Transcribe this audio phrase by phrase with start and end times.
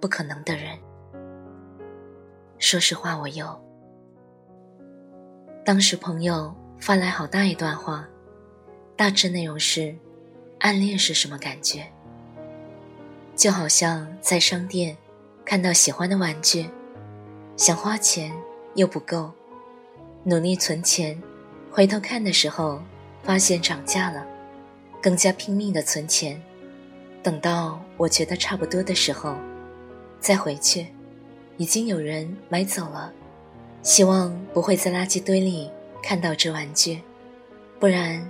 [0.00, 0.78] 不可能的人。
[2.58, 3.58] 说实话，我有。
[5.64, 8.08] 当时朋友发来好大一段话，
[8.96, 9.94] 大致内容是：
[10.60, 11.86] 暗恋是什么感觉？
[13.36, 14.96] 就好像在商店
[15.44, 16.68] 看到喜欢的玩具，
[17.56, 18.32] 想花钱
[18.74, 19.30] 又不够，
[20.24, 21.22] 努力存钱，
[21.70, 22.82] 回头看的时候
[23.22, 24.26] 发现涨价了，
[25.00, 26.42] 更加拼命的存钱，
[27.22, 29.36] 等到我觉得差不多的时候。
[30.20, 30.86] 再回去，
[31.56, 33.12] 已经有人买走了。
[33.82, 35.70] 希望不会在垃圾堆里
[36.02, 37.00] 看到这玩具，
[37.78, 38.20] 不然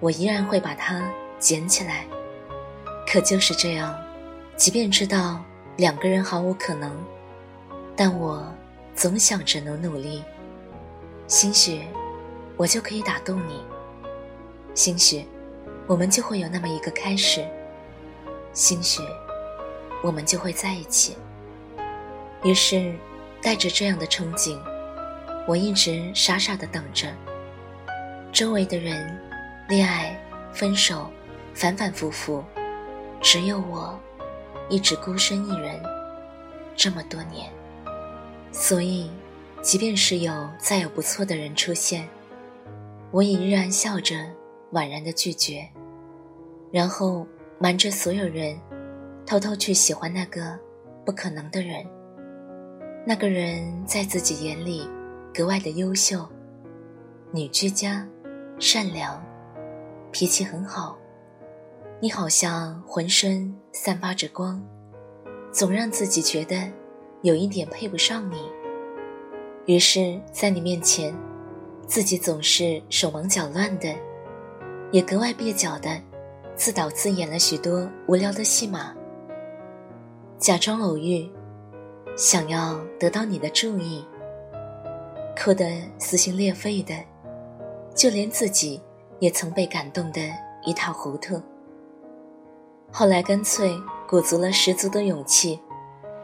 [0.00, 2.06] 我依然会把它捡起来。
[3.06, 3.98] 可就是这样，
[4.56, 5.42] 即便知道
[5.76, 6.96] 两个人毫无可能，
[7.96, 8.46] 但我
[8.94, 10.22] 总想着努努力。
[11.26, 11.82] 兴许
[12.56, 13.60] 我就可以打动你，
[14.74, 15.26] 兴许
[15.86, 17.44] 我们就会有那么一个开始，
[18.52, 19.02] 兴许
[20.02, 21.16] 我们就会在一起。
[22.44, 22.92] 于是，
[23.40, 24.58] 带着这样的憧憬，
[25.46, 27.08] 我一直傻傻的等着。
[28.32, 29.16] 周围的人，
[29.68, 30.18] 恋爱、
[30.52, 31.08] 分手，
[31.54, 32.42] 反反复复，
[33.20, 33.96] 只有我，
[34.68, 35.80] 一直孤身一人，
[36.74, 37.48] 这么多年。
[38.50, 39.08] 所以，
[39.62, 42.08] 即便是有再有不错的人出现，
[43.12, 44.16] 我也依然笑着
[44.72, 45.68] 婉然的拒绝，
[46.72, 47.24] 然后
[47.60, 48.58] 瞒着所有人，
[49.24, 50.58] 偷偷去喜欢那个
[51.06, 51.86] 不可能的人。
[53.04, 54.88] 那个人在自己眼里
[55.34, 56.24] 格外的优秀，
[57.32, 58.06] 女居家，
[58.60, 59.20] 善良，
[60.12, 60.96] 脾气很好。
[61.98, 64.62] 你好像浑身散发着光，
[65.50, 66.70] 总让自己觉得
[67.22, 68.36] 有一点配不上你。
[69.66, 71.12] 于是，在你面前，
[71.88, 73.92] 自己总是手忙脚乱的，
[74.92, 76.00] 也格外蹩脚的，
[76.54, 78.94] 自导自演了许多无聊的戏码，
[80.38, 81.28] 假装偶遇。
[82.16, 84.04] 想要得到你的注意，
[85.36, 86.94] 哭得撕心裂肺的，
[87.94, 88.80] 就连自己
[89.18, 90.30] 也曾被感动得
[90.64, 91.40] 一塌糊涂。
[92.90, 93.74] 后来干脆
[94.06, 95.58] 鼓足了十足的勇气，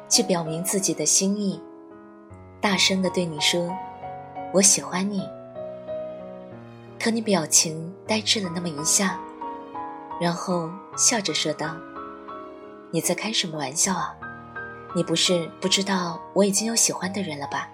[0.09, 1.61] 去表明自己的心意，
[2.61, 3.75] 大声地对你说
[4.53, 5.27] ：“我喜欢你。”
[7.01, 9.19] 可你表情呆滞了那么一下，
[10.21, 11.75] 然后笑着说道
[12.93, 14.15] ：“你在开什么玩笑啊？”
[14.95, 17.71] 你不是不知道我已经有喜欢的人了吧？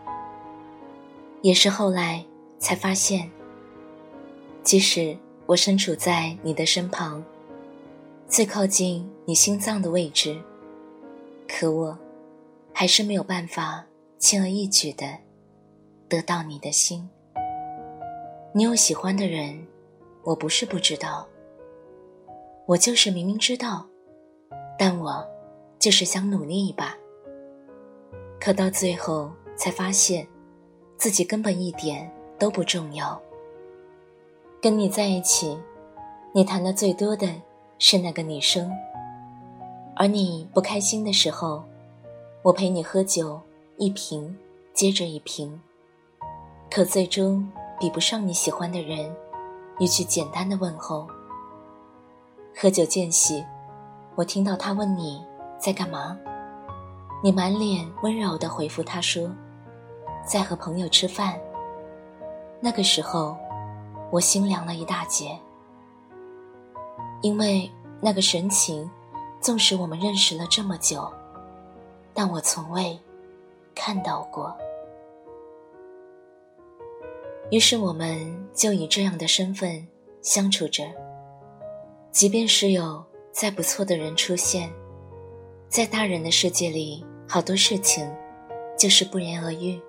[1.42, 2.24] 也是后来
[2.58, 3.30] 才发现，
[4.62, 5.16] 即使
[5.46, 7.22] 我身处在你的身旁，
[8.26, 10.40] 最靠近你心脏的位置，
[11.46, 11.98] 可我
[12.72, 13.84] 还是没有办法
[14.18, 15.06] 轻而易举的
[16.08, 17.08] 得到你的心。
[18.52, 19.66] 你有喜欢的人，
[20.22, 21.28] 我不是不知道，
[22.66, 23.86] 我就是明明知道，
[24.78, 25.24] 但我
[25.78, 26.96] 就是想努力一把。
[28.44, 30.28] 可到最后才发现，
[30.98, 33.18] 自己根本一点都不重要。
[34.60, 35.58] 跟你在一起，
[36.34, 37.26] 你谈的最多的
[37.78, 38.70] 是那个女生，
[39.96, 41.64] 而你不开心的时候，
[42.42, 43.40] 我陪你喝酒，
[43.78, 44.36] 一瓶
[44.74, 45.58] 接着一瓶。
[46.70, 47.50] 可最终
[47.80, 49.10] 比不上你喜欢的人
[49.78, 51.08] 一句简单的问候。
[52.54, 53.42] 喝酒间隙，
[54.14, 55.24] 我听到他问你
[55.58, 56.18] 在干嘛。
[57.22, 59.30] 你满脸温柔地回复他说
[60.26, 61.40] ：“在和朋友吃饭。”
[62.60, 63.36] 那个时候，
[64.10, 65.38] 我心凉了一大截，
[67.22, 67.70] 因为
[68.00, 68.90] 那个神情，
[69.40, 71.10] 纵使我们认识了这么久，
[72.12, 72.98] 但我从未
[73.74, 74.54] 看到过。
[77.50, 79.86] 于是，我们就以这样的身份
[80.22, 80.84] 相处着，
[82.10, 84.72] 即便是有再不错的人出现，
[85.74, 87.04] 在大人的世界里。
[87.28, 88.08] 好多事情，
[88.78, 89.82] 就是不言而喻。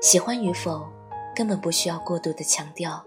[0.00, 0.88] 喜欢与否，
[1.36, 3.04] 根本不需要过度的强调。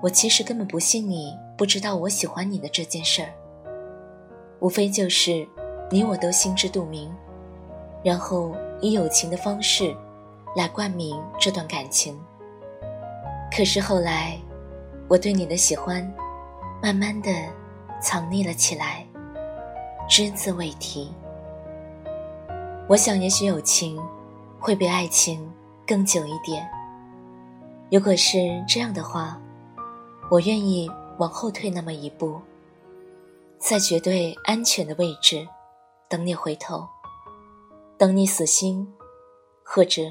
[0.00, 3.34] 我其实根本不信你不知道我喜欢你的这件事儿。
[4.60, 5.44] 无非就是
[5.90, 7.12] 你我都心知肚明，
[8.04, 9.92] 然后以友情的方式
[10.54, 12.16] 来冠名这段感情。
[13.50, 14.38] 可是后来，
[15.08, 16.08] 我对你的喜欢，
[16.80, 17.32] 慢慢的
[18.00, 19.03] 藏匿了起来，
[20.08, 21.12] 只字未提。
[22.88, 24.00] 我想，也许友情
[24.60, 25.50] 会比爱情
[25.86, 26.68] 更久一点。
[27.90, 29.40] 如果是这样的话，
[30.30, 32.40] 我愿意往后退那么一步，
[33.58, 35.46] 在绝对安全的位置
[36.08, 36.86] 等你回头，
[37.96, 38.86] 等你死心，
[39.64, 40.02] 或者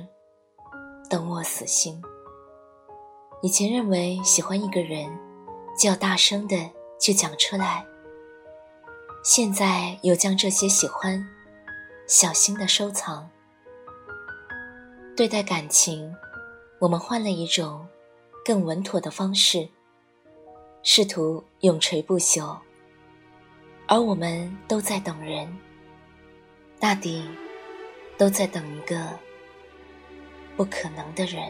[1.10, 2.02] 等我死心。
[3.42, 5.06] 以前认为喜欢一个人
[5.78, 6.58] 就要大声的
[7.00, 7.86] 去讲出来，
[9.24, 11.26] 现在又将这些喜欢。
[12.06, 13.30] 小心的收藏。
[15.16, 16.14] 对待感情，
[16.78, 17.88] 我们换了一种
[18.44, 19.70] 更稳妥的方式，
[20.84, 22.58] 试图永垂不朽。
[23.88, 25.48] 而我们都在等人，
[26.78, 27.26] 大抵
[28.18, 29.08] 都在等一个
[30.58, 31.50] 不可能的人。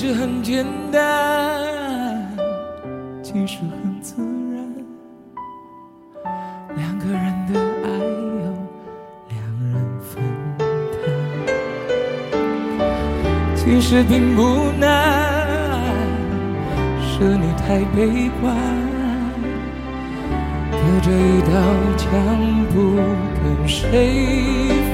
[0.00, 1.60] 实很简单，
[3.22, 4.14] 其实很自
[4.50, 4.64] 然。
[6.74, 8.46] 两个人的爱由
[9.28, 10.24] 两人分
[10.56, 10.66] 担，
[13.54, 14.88] 其实并不难，
[17.02, 18.56] 是你太悲观，
[20.72, 21.52] 隔着一道
[21.98, 22.08] 墙，
[22.72, 22.96] 不
[23.36, 23.84] 跟谁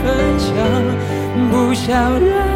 [0.02, 0.04] 分
[0.36, 0.52] 享，
[1.52, 2.55] 不想让。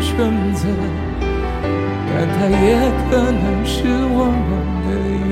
[0.00, 0.16] 选
[0.54, 0.66] 择，
[2.08, 2.56] 但它也
[3.10, 4.50] 可能是我们
[4.86, 4.88] 的
[5.28, 5.30] 缘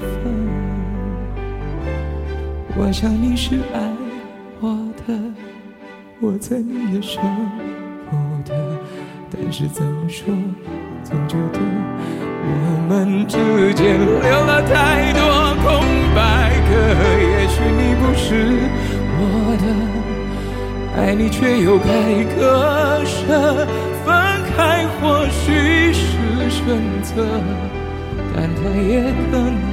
[0.00, 0.12] 分。
[2.76, 3.76] 我想你是爱
[4.60, 4.64] 我
[5.06, 5.08] 的，
[6.20, 7.20] 我猜你也舍
[8.10, 8.54] 不得。
[9.30, 10.34] 但是怎么说，
[11.04, 12.52] 总觉得我
[12.88, 13.36] 们之
[13.74, 15.20] 间留了太多
[15.62, 15.66] 空
[16.14, 16.18] 白
[16.68, 16.70] 格。
[17.20, 18.26] 也许你不是，
[21.18, 23.66] 你却又该割舍。
[24.06, 24.14] 分
[24.56, 26.64] 开或许是选
[27.02, 27.26] 择，
[28.34, 29.67] 但它也可能。